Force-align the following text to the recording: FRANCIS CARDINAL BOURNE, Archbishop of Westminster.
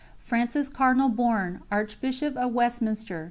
FRANCIS 0.17 0.67
CARDINAL 0.69 1.09
BOURNE, 1.09 1.59
Archbishop 1.69 2.35
of 2.35 2.53
Westminster. 2.53 3.19